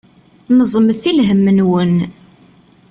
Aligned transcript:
Neẓmet 0.57 1.01
i 1.09 1.11
lhem-nwen. 1.17 1.95